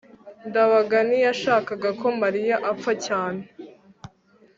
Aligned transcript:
ndabaga 0.47 0.97
ntiyashakaga 1.07 1.89
ko 1.99 2.07
mariya 2.21 2.55
apfa 2.71 2.91
cyane 3.05 3.41